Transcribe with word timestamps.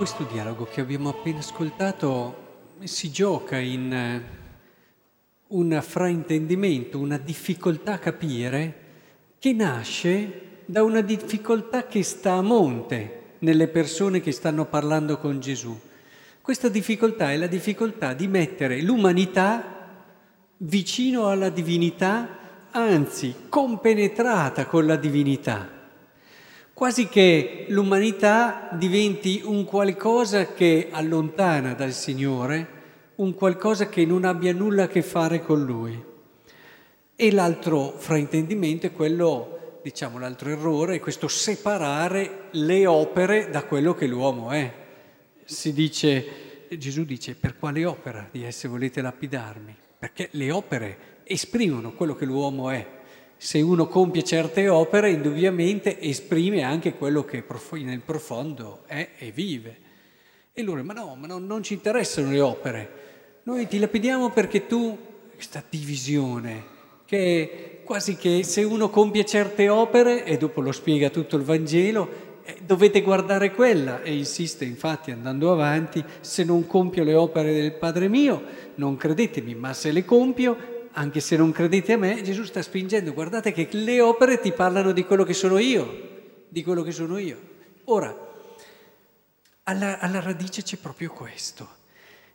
questo 0.00 0.26
dialogo 0.32 0.64
che 0.64 0.80
abbiamo 0.80 1.10
appena 1.10 1.40
ascoltato 1.40 2.68
si 2.84 3.10
gioca 3.10 3.58
in 3.58 3.92
eh, 3.92 4.22
un 5.48 5.78
fraintendimento, 5.82 6.98
una 6.98 7.18
difficoltà 7.18 7.92
a 7.92 7.98
capire 7.98 8.74
che 9.38 9.52
nasce 9.52 10.62
da 10.64 10.82
una 10.84 11.02
difficoltà 11.02 11.86
che 11.86 12.02
sta 12.02 12.32
a 12.32 12.40
monte 12.40 13.34
nelle 13.40 13.68
persone 13.68 14.22
che 14.22 14.32
stanno 14.32 14.64
parlando 14.64 15.18
con 15.18 15.38
Gesù. 15.38 15.78
Questa 16.40 16.70
difficoltà 16.70 17.32
è 17.32 17.36
la 17.36 17.46
difficoltà 17.46 18.14
di 18.14 18.26
mettere 18.26 18.80
l'umanità 18.80 19.98
vicino 20.56 21.28
alla 21.28 21.50
divinità, 21.50 22.38
anzi 22.70 23.34
compenetrata 23.50 24.64
con 24.64 24.86
la 24.86 24.96
divinità 24.96 25.79
quasi 26.80 27.08
che 27.08 27.66
l'umanità 27.68 28.70
diventi 28.72 29.42
un 29.44 29.66
qualcosa 29.66 30.54
che 30.54 30.88
allontana 30.90 31.74
dal 31.74 31.92
Signore, 31.92 32.68
un 33.16 33.34
qualcosa 33.34 33.90
che 33.90 34.06
non 34.06 34.24
abbia 34.24 34.54
nulla 34.54 34.84
a 34.84 34.88
che 34.88 35.02
fare 35.02 35.42
con 35.42 35.62
Lui. 35.62 36.02
E 37.14 37.32
l'altro 37.32 37.92
fraintendimento 37.98 38.86
è 38.86 38.92
quello, 38.92 39.80
diciamo 39.82 40.18
l'altro 40.18 40.48
errore, 40.48 40.94
è 40.94 41.00
questo 41.00 41.28
separare 41.28 42.44
le 42.52 42.86
opere 42.86 43.50
da 43.50 43.64
quello 43.64 43.92
che 43.92 44.06
l'uomo 44.06 44.50
è. 44.50 44.72
Si 45.44 45.74
dice, 45.74 46.66
Gesù 46.78 47.04
dice, 47.04 47.34
per 47.34 47.58
quale 47.58 47.84
opera 47.84 48.26
di 48.30 48.42
esse 48.42 48.68
volete 48.68 49.02
lapidarmi? 49.02 49.76
Perché 49.98 50.28
le 50.30 50.50
opere 50.50 50.98
esprimono 51.24 51.92
quello 51.92 52.14
che 52.14 52.24
l'uomo 52.24 52.70
è 52.70 52.99
se 53.42 53.62
uno 53.62 53.86
compie 53.86 54.22
certe 54.22 54.68
opere, 54.68 55.12
indubbiamente 55.12 55.98
esprime 55.98 56.62
anche 56.62 56.92
quello 56.92 57.24
che 57.24 57.42
nel 57.82 58.00
profondo 58.00 58.82
è 58.84 59.12
e 59.16 59.30
vive. 59.30 59.78
E 60.52 60.62
loro, 60.62 60.84
ma 60.84 60.92
no, 60.92 61.16
ma 61.18 61.26
no, 61.26 61.38
non 61.38 61.62
ci 61.62 61.72
interessano 61.72 62.30
le 62.30 62.40
opere. 62.40 62.90
Noi 63.44 63.66
ti 63.66 63.78
lapidiamo 63.78 64.28
perché 64.28 64.66
tu, 64.66 64.94
questa 65.34 65.64
divisione, 65.66 66.64
che 67.06 67.80
quasi 67.82 68.16
che 68.16 68.44
se 68.44 68.62
uno 68.62 68.90
compie 68.90 69.24
certe 69.24 69.70
opere, 69.70 70.26
e 70.26 70.36
dopo 70.36 70.60
lo 70.60 70.70
spiega 70.70 71.08
tutto 71.08 71.36
il 71.36 71.42
Vangelo, 71.42 72.42
eh, 72.42 72.58
dovete 72.62 73.00
guardare 73.00 73.52
quella. 73.52 74.02
E 74.02 74.14
insiste 74.14 74.66
infatti 74.66 75.12
andando 75.12 75.50
avanti, 75.50 76.04
se 76.20 76.44
non 76.44 76.66
compio 76.66 77.04
le 77.04 77.14
opere 77.14 77.54
del 77.54 77.72
Padre 77.72 78.08
mio, 78.08 78.42
non 78.74 78.98
credetemi, 78.98 79.54
ma 79.54 79.72
se 79.72 79.92
le 79.92 80.04
compio, 80.04 80.79
anche 80.92 81.20
se 81.20 81.36
non 81.36 81.52
credete 81.52 81.92
a 81.92 81.96
me, 81.96 82.22
Gesù 82.22 82.44
sta 82.44 82.62
spingendo, 82.62 83.12
guardate 83.12 83.52
che 83.52 83.68
le 83.72 84.00
opere 84.00 84.40
ti 84.40 84.52
parlano 84.52 84.92
di 84.92 85.04
quello 85.04 85.24
che 85.24 85.34
sono 85.34 85.58
io, 85.58 86.08
di 86.48 86.62
quello 86.62 86.82
che 86.82 86.92
sono 86.92 87.18
io. 87.18 87.38
Ora, 87.84 88.28
alla, 89.64 89.98
alla 89.98 90.20
radice 90.20 90.62
c'è 90.62 90.76
proprio 90.76 91.10
questo. 91.10 91.78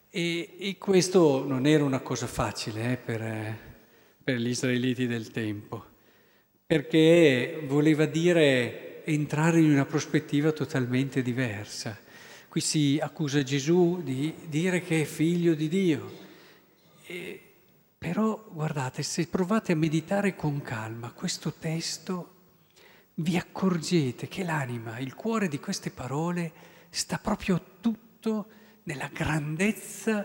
E, 0.09 0.55
e, 0.57 0.77
questo 0.77 1.43
non 1.45 1.65
era 1.65 1.83
una 1.83 1.99
cosa 1.99 2.25
facile 2.25 2.93
eh, 2.93 2.97
per, 2.97 3.57
per 4.23 4.37
gli 4.37 4.47
israeliti 4.47 5.07
del 5.07 5.29
tempo, 5.31 5.83
perché 6.65 7.61
voleva 7.67 8.05
dire 8.05 9.03
entrare 9.03 9.59
in 9.59 9.69
una 9.71 9.85
prospettiva 9.85 10.51
totalmente 10.53 11.21
diversa. 11.21 11.99
Qui 12.47 12.61
si 12.61 12.97
accusa 13.01 13.43
Gesù 13.43 14.01
di 14.01 14.33
dire 14.47 14.81
che 14.81 15.01
è 15.01 15.03
figlio 15.03 15.53
di 15.53 15.67
Dio. 15.67 16.23
Però 18.05 18.39
guardate, 18.51 19.01
se 19.01 19.25
provate 19.25 19.71
a 19.71 19.75
meditare 19.75 20.35
con 20.35 20.61
calma 20.61 21.09
questo 21.09 21.53
testo, 21.53 22.33
vi 23.15 23.35
accorgete 23.35 24.27
che 24.27 24.43
l'anima, 24.43 24.99
il 24.99 25.15
cuore 25.15 25.47
di 25.47 25.59
queste 25.59 25.89
parole 25.89 26.51
sta 26.91 27.17
proprio 27.17 27.59
tutto 27.81 28.45
nella 28.83 29.09
grandezza 29.11 30.23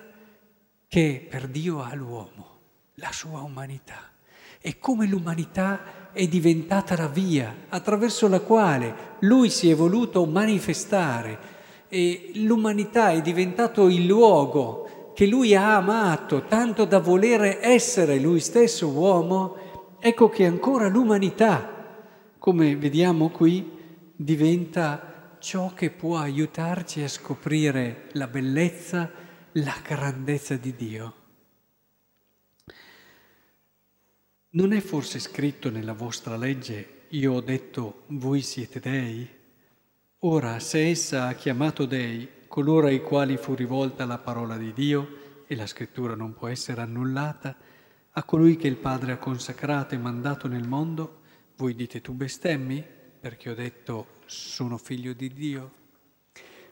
che 0.86 1.26
per 1.26 1.48
Dio 1.48 1.80
ha 1.80 1.94
l'uomo, 1.94 2.58
la 2.96 3.12
sua 3.12 3.40
umanità. 3.40 4.10
E 4.60 4.78
come 4.78 5.06
l'umanità 5.06 6.12
è 6.12 6.28
diventata 6.28 6.94
la 6.98 7.08
via 7.08 7.64
attraverso 7.70 8.28
la 8.28 8.40
quale 8.40 9.16
lui 9.20 9.48
si 9.48 9.70
è 9.70 9.74
voluto 9.74 10.26
manifestare 10.26 11.38
e 11.88 12.32
l'umanità 12.34 13.12
è 13.12 13.22
diventato 13.22 13.88
il 13.88 14.04
luogo 14.04 14.99
che 15.20 15.26
lui 15.26 15.54
ha 15.54 15.76
amato 15.76 16.46
tanto 16.46 16.86
da 16.86 16.98
volere 16.98 17.60
essere 17.60 18.18
lui 18.18 18.40
stesso 18.40 18.88
uomo, 18.88 19.98
ecco 20.00 20.30
che 20.30 20.46
ancora 20.46 20.88
l'umanità, 20.88 22.32
come 22.38 22.74
vediamo 22.74 23.28
qui, 23.28 23.70
diventa 24.16 25.36
ciò 25.38 25.74
che 25.74 25.90
può 25.90 26.16
aiutarci 26.16 27.02
a 27.02 27.08
scoprire 27.08 28.08
la 28.12 28.28
bellezza, 28.28 29.10
la 29.52 29.76
grandezza 29.86 30.56
di 30.56 30.74
Dio. 30.74 31.14
Non 34.52 34.72
è 34.72 34.80
forse 34.80 35.18
scritto 35.18 35.68
nella 35.68 35.92
vostra 35.92 36.38
legge, 36.38 37.02
io 37.08 37.34
ho 37.34 37.40
detto, 37.42 38.04
voi 38.06 38.40
siete 38.40 38.80
dei? 38.80 39.28
Ora, 40.20 40.58
se 40.60 40.88
essa 40.88 41.26
ha 41.26 41.34
chiamato 41.34 41.84
dei, 41.84 42.26
coloro 42.50 42.88
ai 42.88 43.00
quali 43.00 43.36
fu 43.36 43.54
rivolta 43.54 44.04
la 44.04 44.18
parola 44.18 44.56
di 44.56 44.72
Dio, 44.72 45.18
e 45.46 45.54
la 45.54 45.68
scrittura 45.68 46.16
non 46.16 46.34
può 46.34 46.48
essere 46.48 46.80
annullata, 46.80 47.56
a 48.10 48.24
colui 48.24 48.56
che 48.56 48.66
il 48.66 48.74
Padre 48.74 49.12
ha 49.12 49.18
consacrato 49.18 49.94
e 49.94 49.98
mandato 49.98 50.48
nel 50.48 50.66
mondo, 50.66 51.20
voi 51.54 51.76
dite 51.76 52.00
tu 52.00 52.12
bestemmi 52.12 52.84
perché 53.20 53.50
ho 53.50 53.54
detto 53.54 54.18
sono 54.26 54.78
figlio 54.78 55.12
di 55.12 55.32
Dio? 55.32 55.70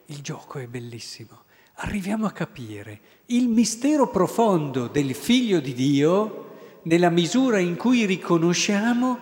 Il 0.07 0.19
gioco 0.19 0.59
è 0.59 0.67
bellissimo. 0.67 1.43
Arriviamo 1.75 2.25
a 2.25 2.31
capire 2.31 2.99
il 3.27 3.47
mistero 3.47 4.09
profondo 4.09 4.87
del 4.87 5.15
figlio 5.15 5.61
di 5.61 5.73
Dio 5.73 6.55
nella 6.83 7.09
misura 7.09 7.57
in 7.57 7.77
cui 7.77 8.05
riconosciamo 8.05 9.17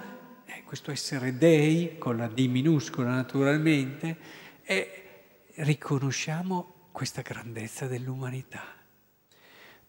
eh, 0.45 0.63
questo 0.63 0.89
essere 0.89 1.37
dei, 1.37 1.99
con 1.99 2.17
la 2.17 2.27
D 2.27 2.47
minuscola 2.47 3.11
naturalmente, 3.11 4.17
e 4.63 5.03
riconosciamo 5.57 6.73
questa 6.91 7.21
grandezza 7.21 7.87
dell'umanità. 7.87 8.63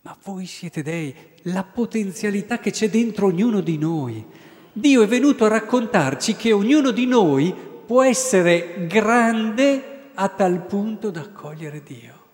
Ma 0.02 0.16
voi 0.24 0.46
siete 0.46 0.82
dei, 0.82 1.14
la 1.42 1.64
potenzialità 1.64 2.58
che 2.58 2.70
c'è 2.70 2.88
dentro 2.88 3.26
ognuno 3.26 3.60
di 3.60 3.76
noi. 3.76 4.24
Dio 4.72 5.02
è 5.02 5.06
venuto 5.06 5.44
a 5.44 5.48
raccontarci 5.48 6.36
che 6.36 6.52
ognuno 6.52 6.90
di 6.90 7.06
noi 7.06 7.54
può 7.84 8.02
essere 8.04 8.86
grande 8.86 10.10
a 10.14 10.28
tal 10.28 10.64
punto 10.66 11.10
da 11.10 11.20
accogliere 11.20 11.82
Dio, 11.82 12.26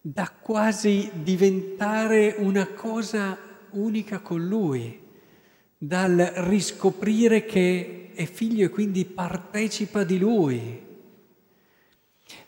da 0.00 0.30
quasi 0.30 1.10
diventare 1.14 2.34
una 2.38 2.66
cosa 2.68 3.38
unica 3.70 4.20
con 4.20 4.44
Lui, 4.46 5.00
dal 5.78 6.16
riscoprire 6.16 7.44
che 7.44 8.10
è 8.14 8.24
figlio 8.24 8.66
e 8.66 8.70
quindi 8.70 9.04
partecipa 9.04 10.04
di 10.04 10.18
Lui 10.18 10.90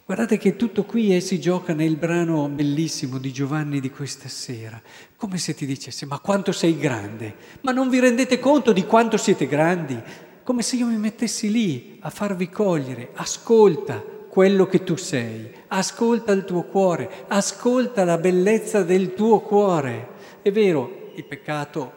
Guardate 0.06 0.36
che 0.36 0.56
tutto 0.56 0.84
qui 0.84 1.16
eh, 1.16 1.20
si 1.20 1.40
gioca 1.40 1.72
nel 1.72 1.96
brano 1.96 2.46
bellissimo 2.50 3.16
di 3.16 3.32
Giovanni 3.32 3.80
di 3.80 3.88
questa 3.88 4.28
sera, 4.28 4.78
come 5.16 5.38
se 5.38 5.54
ti 5.54 5.64
dicesse 5.64 6.04
ma 6.04 6.18
quanto 6.18 6.52
sei 6.52 6.76
grande, 6.76 7.34
ma 7.62 7.72
non 7.72 7.88
vi 7.88 8.00
rendete 8.00 8.38
conto 8.38 8.74
di 8.74 8.84
quanto 8.84 9.16
siete 9.16 9.46
grandi, 9.46 9.98
come 10.42 10.60
se 10.60 10.76
io 10.76 10.88
mi 10.88 10.98
mettessi 10.98 11.50
lì 11.50 11.96
a 12.00 12.10
farvi 12.10 12.50
cogliere, 12.50 13.12
ascolta 13.14 14.04
quello 14.28 14.66
che 14.66 14.84
tu 14.84 14.96
sei, 14.96 15.50
ascolta 15.68 16.32
il 16.32 16.44
tuo 16.44 16.64
cuore, 16.64 17.24
ascolta 17.28 18.04
la 18.04 18.18
bellezza 18.18 18.82
del 18.82 19.14
tuo 19.14 19.40
cuore. 19.40 20.08
È 20.42 20.52
vero, 20.52 21.12
il 21.14 21.24
peccato 21.24 21.92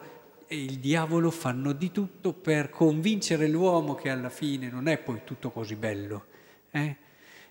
e 0.47 0.55
il 0.55 0.79
diavolo 0.79 1.29
fanno 1.29 1.73
di 1.73 1.91
tutto 1.91 2.31
per 2.31 2.69
convincere 2.69 3.49
l'uomo 3.49 3.95
che 3.95 4.09
alla 4.09 4.29
fine 4.29 4.69
non 4.69 4.87
è 4.87 4.97
poi 4.97 5.23
tutto 5.25 5.51
così 5.51 5.75
bello. 5.75 6.27
Eh? 6.71 7.05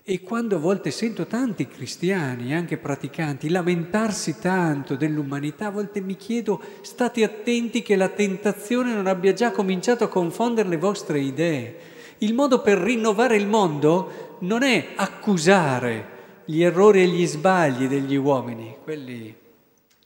E 0.09 0.21
quando 0.21 0.55
a 0.55 0.61
volte 0.61 0.93
sento 0.93 1.27
tanti 1.27 1.67
cristiani, 1.67 2.55
anche 2.55 2.77
praticanti, 2.77 3.49
lamentarsi 3.49 4.39
tanto 4.39 4.95
dell'umanità, 4.95 5.67
a 5.67 5.71
volte 5.71 6.01
mi 6.01 6.15
chiedo, 6.15 6.63
state 6.83 7.25
attenti 7.25 7.83
che 7.83 7.97
la 7.97 8.11
tentazione 8.11 8.95
non 8.95 9.09
abbia 9.09 9.33
già 9.33 9.51
cominciato 9.51 10.05
a 10.05 10.09
confondere 10.09 10.69
le 10.69 10.77
vostre 10.77 11.19
idee. 11.19 11.77
Il 12.19 12.35
modo 12.35 12.61
per 12.61 12.79
rinnovare 12.79 13.35
il 13.35 13.49
mondo 13.49 14.37
non 14.43 14.63
è 14.63 14.91
accusare 14.95 16.45
gli 16.45 16.63
errori 16.63 17.03
e 17.03 17.09
gli 17.09 17.27
sbagli 17.27 17.89
degli 17.89 18.15
uomini, 18.15 18.77
quelli 18.85 19.35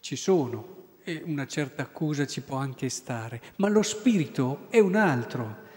ci 0.00 0.16
sono 0.16 0.78
e 1.04 1.20
una 1.26 1.46
certa 1.46 1.82
accusa 1.82 2.26
ci 2.26 2.40
può 2.40 2.56
anche 2.56 2.88
stare, 2.88 3.42
ma 3.56 3.68
lo 3.68 3.82
spirito 3.82 4.60
è 4.70 4.78
un 4.78 4.94
altro. 4.94 5.68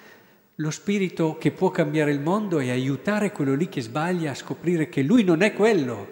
Lo 0.58 0.70
spirito 0.70 1.36
che 1.40 1.50
può 1.50 1.72
cambiare 1.72 2.12
il 2.12 2.20
mondo 2.20 2.60
è 2.60 2.70
aiutare 2.70 3.32
quello 3.32 3.56
lì 3.56 3.70
che 3.70 3.82
sbaglia 3.82 4.32
a 4.32 4.36
scoprire 4.36 4.88
che 4.88 5.02
lui 5.02 5.24
non 5.24 5.42
è 5.42 5.52
quello, 5.52 6.08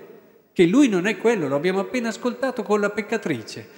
che 0.52 0.66
lui 0.66 0.90
non 0.90 1.06
è 1.06 1.16
quello, 1.18 1.48
lo 1.48 1.56
abbiamo 1.56 1.80
appena 1.80 2.10
ascoltato 2.10 2.64
con 2.64 2.80
la 2.80 2.90
peccatrice. 2.90 3.70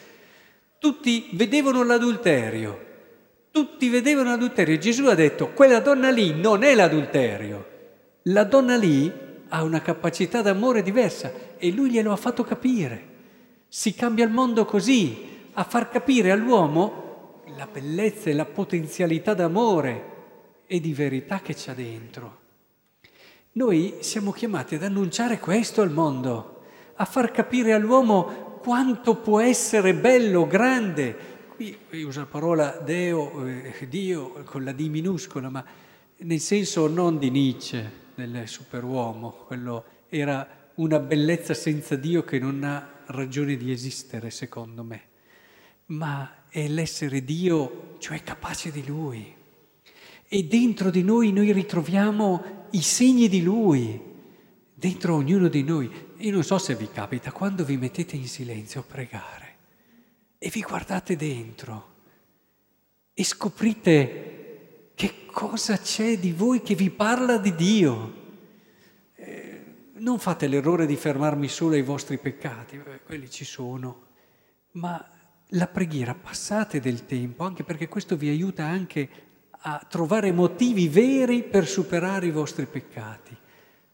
Tutti 0.79 1.31
vedevano 1.33 1.83
l'adulterio, 1.83 2.79
tutti 3.51 3.89
vedevano 3.89 4.29
l'adulterio. 4.29 4.77
Gesù 4.77 5.07
ha 5.07 5.15
detto, 5.15 5.49
quella 5.49 5.81
donna 5.81 6.09
lì 6.09 6.33
non 6.33 6.63
è 6.63 6.73
l'adulterio, 6.75 7.67
la 8.23 8.45
donna 8.45 8.77
lì 8.77 9.11
ha 9.49 9.63
una 9.63 9.81
capacità 9.81 10.41
d'amore 10.41 10.81
diversa 10.81 11.29
e 11.57 11.71
lui 11.71 11.89
glielo 11.89 12.13
ha 12.13 12.15
fatto 12.15 12.45
capire. 12.45 13.11
Si 13.67 13.93
cambia 13.93 14.23
il 14.23 14.31
mondo 14.31 14.63
così, 14.63 15.49
a 15.51 15.65
far 15.65 15.89
capire 15.89 16.31
all'uomo 16.31 17.41
la 17.57 17.67
bellezza 17.69 18.29
e 18.29 18.33
la 18.33 18.45
potenzialità 18.45 19.33
d'amore 19.33 20.11
e 20.73 20.79
di 20.79 20.91
verità 20.95 21.39
che 21.39 21.53
c'è 21.53 21.75
dentro. 21.75 22.39
Noi 23.51 23.97
siamo 23.99 24.31
chiamati 24.31 24.73
ad 24.73 24.81
annunciare 24.81 25.37
questo 25.37 25.83
al 25.83 25.91
mondo, 25.91 26.63
a 26.95 27.05
far 27.05 27.29
capire 27.29 27.73
all'uomo 27.73 28.57
quanto 28.59 29.17
può 29.17 29.39
essere 29.39 29.93
bello, 29.93 30.47
grande. 30.47 31.15
Qui, 31.49 31.77
usa 32.03 32.21
la 32.21 32.25
parola 32.25 32.71
Deo, 32.83 33.45
eh, 33.45 33.87
Dio 33.87 34.41
con 34.45 34.63
la 34.63 34.71
D 34.71 34.87
minuscola, 34.87 35.49
ma 35.49 35.63
nel 36.17 36.39
senso 36.39 36.87
non 36.87 37.19
di 37.19 37.29
Nietzsche, 37.29 37.91
del 38.15 38.47
superuomo, 38.47 39.43
quello 39.45 39.85
era 40.09 40.71
una 40.75 40.97
bellezza 40.97 41.53
senza 41.53 41.95
Dio 41.95 42.23
che 42.23 42.39
non 42.39 42.63
ha 42.63 43.03
ragione 43.05 43.57
di 43.57 43.71
esistere, 43.71 44.31
secondo 44.31 44.83
me, 44.83 45.01
ma 45.87 46.45
è 46.49 46.67
l'essere 46.67 47.23
Dio, 47.23 47.97
cioè 47.99 48.23
capace 48.23 48.71
di 48.71 48.83
Lui. 48.83 49.41
E 50.35 50.45
dentro 50.45 50.89
di 50.89 51.03
noi 51.03 51.31
noi 51.31 51.51
ritroviamo 51.51 52.65
i 52.71 52.81
segni 52.81 53.29
di 53.29 53.43
Lui, 53.43 54.01
dentro 54.73 55.13
ognuno 55.13 55.47
di 55.47 55.61
noi. 55.61 55.87
Io 56.17 56.31
non 56.31 56.43
so 56.43 56.57
se 56.57 56.73
vi 56.73 56.89
capita, 56.89 57.31
quando 57.31 57.63
vi 57.63 57.77
mettete 57.77 58.15
in 58.15 58.27
silenzio 58.27 58.79
a 58.79 58.83
pregare 58.83 59.57
e 60.39 60.49
vi 60.49 60.61
guardate 60.61 61.15
dentro 61.15 61.93
e 63.13 63.23
scoprite 63.23 64.89
che 64.95 65.25
cosa 65.27 65.77
c'è 65.77 66.17
di 66.17 66.31
voi 66.31 66.63
che 66.63 66.73
vi 66.73 66.89
parla 66.89 67.37
di 67.37 67.53
Dio. 67.53 68.13
Eh, 69.13 69.63
non 69.97 70.17
fate 70.17 70.47
l'errore 70.47 70.87
di 70.87 70.95
fermarmi 70.95 71.47
solo 71.47 71.75
ai 71.75 71.83
vostri 71.83 72.17
peccati, 72.17 72.81
quelli 73.05 73.29
ci 73.29 73.45
sono, 73.45 74.07
ma 74.71 74.99
la 75.49 75.67
preghiera 75.67 76.15
passate 76.15 76.79
del 76.79 77.05
tempo, 77.05 77.43
anche 77.43 77.63
perché 77.63 77.87
questo 77.87 78.17
vi 78.17 78.29
aiuta 78.29 78.65
anche 78.65 79.22
a 79.65 79.85
trovare 79.87 80.33
motivi 80.33 80.89
veri 80.89 81.41
per 81.43 81.67
superare 81.67 82.25
i 82.25 82.31
vostri 82.31 82.65
peccati. 82.65 83.35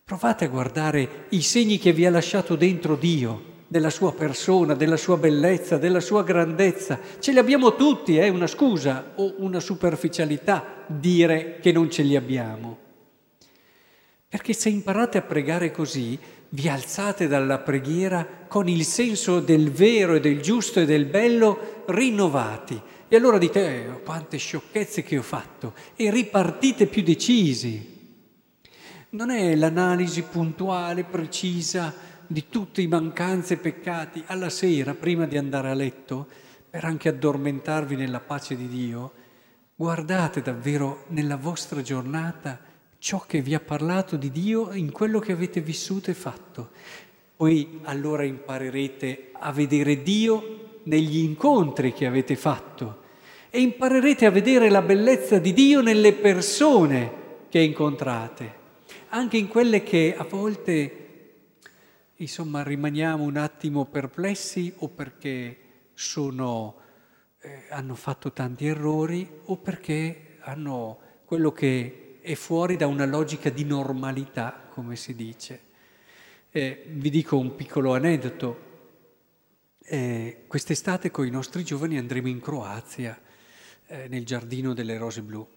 Provate 0.03 0.45
a 0.45 0.49
guardare 0.49 1.25
i 1.29 1.41
segni 1.41 1.77
che 1.77 1.93
vi 1.93 2.07
ha 2.07 2.09
lasciato 2.09 2.55
dentro 2.55 2.95
Dio, 2.95 3.57
della 3.67 3.91
sua 3.91 4.11
persona, 4.13 4.73
della 4.73 4.97
sua 4.97 5.17
bellezza, 5.17 5.77
della 5.77 5.99
sua 5.99 6.23
grandezza. 6.23 6.99
Ce 7.19 7.31
li 7.31 7.37
abbiamo 7.37 7.75
tutti, 7.75 8.17
è 8.17 8.23
eh? 8.23 8.29
una 8.29 8.47
scusa 8.47 9.11
o 9.15 9.35
una 9.37 9.59
superficialità 9.59 10.85
dire 10.87 11.59
che 11.59 11.71
non 11.71 11.91
ce 11.91 12.01
li 12.01 12.15
abbiamo. 12.15 12.77
Perché 14.27 14.53
se 14.53 14.69
imparate 14.69 15.19
a 15.19 15.21
pregare 15.21 15.69
così, 15.69 16.17
vi 16.49 16.67
alzate 16.67 17.27
dalla 17.27 17.59
preghiera 17.59 18.27
con 18.47 18.67
il 18.67 18.83
senso 18.83 19.39
del 19.39 19.71
vero 19.71 20.15
e 20.15 20.19
del 20.19 20.41
giusto 20.41 20.79
e 20.79 20.85
del 20.85 21.05
bello 21.05 21.83
rinnovati. 21.87 22.81
E 23.07 23.15
allora 23.15 23.37
dite, 23.37 23.85
eh, 23.85 24.03
quante 24.03 24.37
sciocchezze 24.37 25.03
che 25.03 25.17
ho 25.17 25.21
fatto, 25.23 25.73
e 25.95 26.09
ripartite 26.11 26.87
più 26.87 27.03
decisi. 27.03 27.97
Non 29.11 29.31
è 29.31 29.55
l'analisi 29.55 30.23
puntuale, 30.23 31.03
precisa 31.03 31.93
di 32.25 32.45
tutte 32.49 32.81
i 32.81 32.87
mancanze 32.87 33.55
e 33.55 33.57
peccati 33.57 34.23
alla 34.27 34.49
sera, 34.49 34.93
prima 34.93 35.25
di 35.25 35.37
andare 35.37 35.69
a 35.69 35.73
letto, 35.73 36.27
per 36.69 36.85
anche 36.85 37.09
addormentarvi 37.09 37.95
nella 37.95 38.19
pace 38.19 38.55
di 38.55 38.67
Dio. 38.67 39.13
Guardate 39.75 40.41
davvero 40.41 41.05
nella 41.07 41.37
vostra 41.37 41.81
giornata 41.81 42.59
ciò 42.99 43.23
che 43.25 43.41
vi 43.41 43.55
ha 43.55 43.61
parlato 43.61 44.17
di 44.17 44.29
Dio 44.29 44.73
in 44.73 44.91
quello 44.91 45.19
che 45.19 45.31
avete 45.31 45.61
vissuto 45.61 46.11
e 46.11 46.13
fatto. 46.13 46.71
Poi 47.35 47.79
allora 47.83 48.23
imparerete 48.23 49.29
a 49.31 49.51
vedere 49.53 50.03
Dio 50.03 50.79
negli 50.83 51.19
incontri 51.19 51.93
che 51.93 52.05
avete 52.05 52.35
fatto 52.35 53.07
e 53.49 53.61
imparerete 53.61 54.25
a 54.25 54.31
vedere 54.31 54.69
la 54.69 54.81
bellezza 54.81 55.39
di 55.39 55.53
Dio 55.53 55.81
nelle 55.81 56.13
persone 56.13 57.17
che 57.49 57.59
incontrate, 57.59 58.53
anche 59.09 59.37
in 59.37 59.47
quelle 59.47 59.81
che 59.81 60.13
a 60.15 60.23
volte, 60.25 61.31
insomma, 62.17 62.61
rimaniamo 62.61 63.23
un 63.23 63.37
attimo 63.37 63.85
perplessi 63.85 64.71
o 64.79 64.89
perché 64.89 65.57
sono, 65.93 66.75
eh, 67.39 67.63
hanno 67.69 67.95
fatto 67.95 68.33
tanti 68.33 68.67
errori 68.67 69.27
o 69.45 69.57
perché 69.57 70.37
hanno 70.41 70.99
quello 71.25 71.51
che 71.51 72.08
è 72.21 72.35
fuori 72.35 72.75
da 72.75 72.87
una 72.87 73.05
logica 73.05 73.49
di 73.49 73.63
normalità, 73.63 74.67
come 74.69 74.95
si 74.95 75.15
dice. 75.15 75.61
Eh, 76.51 76.85
vi 76.87 77.09
dico 77.09 77.37
un 77.37 77.55
piccolo 77.55 77.93
aneddoto. 77.93 78.67
Eh, 79.83 80.43
quest'estate 80.47 81.11
con 81.11 81.25
i 81.25 81.29
nostri 81.29 81.63
giovani 81.63 81.97
andremo 81.97 82.27
in 82.27 82.39
Croazia, 82.39 83.19
eh, 83.87 84.07
nel 84.07 84.25
giardino 84.25 84.73
delle 84.73 84.97
rose 84.97 85.21
blu. 85.21 85.47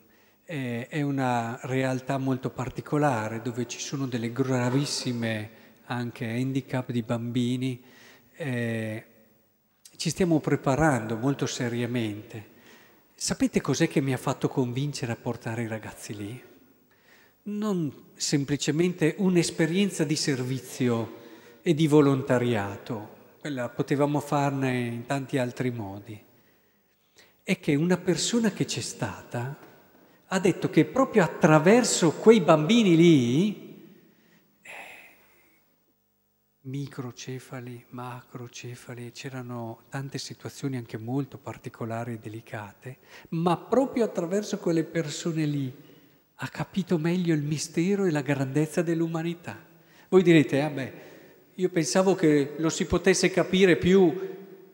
è 0.44 1.00
una 1.00 1.58
realtà 1.62 2.18
molto 2.18 2.50
particolare 2.50 3.40
dove 3.40 3.66
ci 3.66 3.78
sono 3.78 4.06
delle 4.06 4.32
gravissime 4.32 5.50
anche 5.86 6.26
handicap 6.28 6.90
di 6.90 7.02
bambini. 7.02 7.82
Eh, 8.34 9.04
ci 9.96 10.10
stiamo 10.10 10.40
preparando 10.40 11.16
molto 11.16 11.46
seriamente. 11.46 12.50
Sapete 13.14 13.60
cos'è 13.60 13.88
che 13.88 14.00
mi 14.00 14.12
ha 14.12 14.18
fatto 14.18 14.48
convincere 14.48 15.12
a 15.12 15.16
portare 15.16 15.62
i 15.62 15.68
ragazzi 15.68 16.14
lì? 16.14 16.51
Non 17.44 18.10
semplicemente 18.14 19.16
un'esperienza 19.18 20.04
di 20.04 20.14
servizio 20.14 21.20
e 21.62 21.74
di 21.74 21.88
volontariato, 21.88 23.20
quella 23.40 23.68
potevamo 23.68 24.20
farne 24.20 24.78
in 24.78 25.06
tanti 25.06 25.38
altri 25.38 25.70
modi, 25.70 26.20
è 27.43 27.58
che 27.58 27.74
una 27.74 27.96
persona 27.96 28.52
che 28.52 28.64
c'è 28.64 28.81
stata 28.81 29.58
ha 30.26 30.38
detto 30.38 30.70
che 30.70 30.84
proprio 30.84 31.24
attraverso 31.24 32.12
quei 32.12 32.40
bambini 32.40 32.96
lì, 32.96 34.00
eh, 34.62 34.70
microcefali, 36.62 37.86
macrocefali, 37.90 39.10
c'erano 39.10 39.82
tante 39.88 40.19
situazioni 40.19 40.76
anche 40.76 40.96
molto 40.96 41.38
particolari 41.38 42.14
e 42.14 42.19
delicate, 42.19 42.98
ma 43.31 43.56
proprio 43.56 44.05
attraverso 44.05 44.58
quelle 44.58 44.84
persone 44.84 45.44
lì 45.44 45.90
ha 46.43 46.49
capito 46.49 46.99
meglio 46.99 47.34
il 47.34 47.43
mistero 47.43 48.05
e 48.05 48.11
la 48.11 48.20
grandezza 48.20 48.82
dell'umanità. 48.82 49.65
Voi 50.08 50.25
direte, 50.25 50.61
ah 50.61 50.70
beh, 50.70 50.93
io 51.55 51.69
pensavo 51.69 52.17
che 52.17 52.55
lo 52.58 52.69
si 52.69 52.84
potesse 52.87 53.31
capire 53.31 53.77
più 53.77 54.31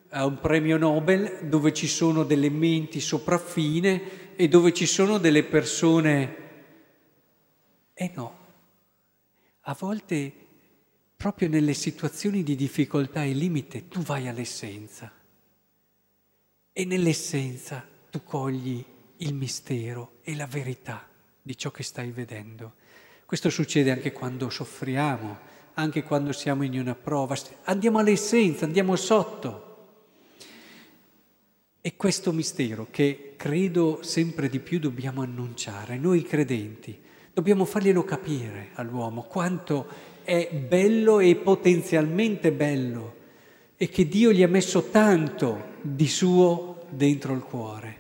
a 0.09 0.25
un 0.25 0.41
premio 0.41 0.79
Nobel 0.79 1.41
dove 1.43 1.75
ci 1.75 1.87
sono 1.87 2.25
delle 2.25 2.49
menti 2.49 3.01
sopraffine 3.01 4.35
e 4.35 4.49
dove 4.49 4.73
ci 4.73 4.87
sono 4.87 5.19
delle 5.19 5.45
persone... 5.45 6.47
Eh 7.93 8.13
no, 8.15 8.39
a 9.61 9.77
volte 9.79 10.33
proprio 11.17 11.51
nelle 11.51 11.75
situazioni 11.75 12.43
di 12.43 12.57
difficoltà 12.57 13.25
e 13.25 13.33
limite 13.33 13.89
tu 13.89 14.01
vai 14.01 14.27
all'essenza. 14.27 15.13
E 16.73 16.85
nell'essenza 16.87 17.87
tu 18.09 18.23
cogli 18.25 18.83
il 19.19 19.35
mistero 19.35 20.21
e 20.23 20.35
la 20.35 20.47
verità 20.47 21.09
di 21.49 21.57
ciò 21.57 21.71
che 21.71 21.83
stai 21.83 22.11
vedendo. 22.11 22.75
Questo 23.25 23.49
succede 23.49 23.91
anche 23.91 24.13
quando 24.13 24.51
soffriamo, 24.51 25.39
anche 25.75 26.03
quando 26.03 26.33
siamo 26.33 26.63
in 26.63 26.79
una 26.79 26.95
prova. 26.95 27.35
Andiamo 27.65 27.97
all'essenza, 27.97 28.67
andiamo 28.67 28.97
sotto. 28.97 29.65
E 31.81 31.97
questo 31.97 32.33
mistero 32.33 32.89
che 32.91 33.33
credo 33.39 34.01
sempre 34.03 34.51
di 34.51 34.59
più 34.59 34.79
dobbiamo 34.79 35.23
annunciare, 35.23 35.97
noi 35.97 36.23
credenti, 36.23 37.01
dobbiamo 37.33 37.65
farglielo 37.65 38.05
capire 38.05 38.73
all'uomo 38.75 39.23
quanto 39.23 39.87
è 40.25 40.51
bello 40.53 41.19
e 41.19 41.35
potenzialmente 41.37 42.53
bello 42.53 43.15
e 43.79 43.89
che 43.89 44.07
Dio 44.07 44.33
gli 44.33 44.43
ha 44.43 44.49
messo 44.49 44.91
tanto 44.91 45.77
di 45.81 46.09
suo 46.09 46.85
dentro 46.91 47.33
il 47.33 47.41
cuore. 47.41 47.98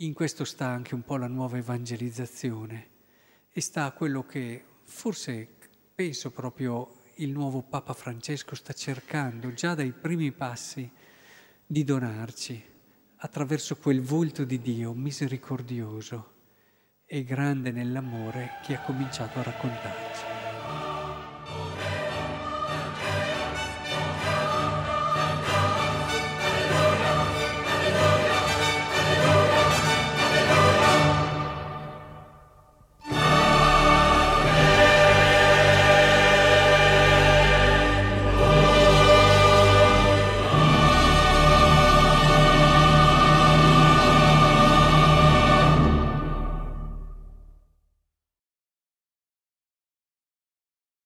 In 0.00 0.12
questo 0.12 0.44
sta 0.44 0.68
anche 0.68 0.94
un 0.94 1.02
po' 1.02 1.16
la 1.16 1.26
nuova 1.26 1.56
evangelizzazione 1.56 2.88
e 3.50 3.60
sta 3.60 3.90
quello 3.90 4.24
che 4.24 4.62
forse 4.84 5.48
penso 5.92 6.30
proprio 6.30 7.02
il 7.16 7.30
nuovo 7.30 7.62
Papa 7.62 7.94
Francesco 7.94 8.54
sta 8.54 8.72
cercando 8.72 9.52
già 9.52 9.74
dai 9.74 9.90
primi 9.90 10.30
passi 10.30 10.88
di 11.66 11.82
donarci 11.82 12.64
attraverso 13.16 13.76
quel 13.78 14.00
volto 14.00 14.44
di 14.44 14.60
Dio 14.60 14.92
misericordioso 14.92 16.34
e 17.04 17.24
grande 17.24 17.72
nell'amore 17.72 18.60
che 18.64 18.76
ha 18.76 18.82
cominciato 18.82 19.40
a 19.40 19.42
raccontarci. 19.42 20.37